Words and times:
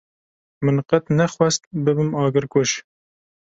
Min 0.67 0.79
qet 0.93 1.11
nexwest 1.19 1.69
bibim 1.85 2.11
agirkuj. 2.25 2.77